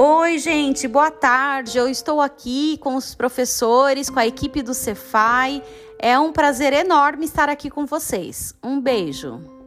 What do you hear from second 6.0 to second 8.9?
um prazer enorme estar aqui com vocês. Um